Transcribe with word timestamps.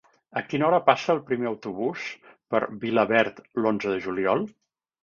A 0.39 0.41
quina 0.53 0.65
hora 0.69 0.79
passa 0.87 1.11
el 1.15 1.21
primer 1.27 1.47
autobús 1.51 2.09
per 2.55 2.65
Vilaverd 2.87 3.47
l'onze 3.65 3.97
de 3.97 4.05
juliol? 4.09 4.49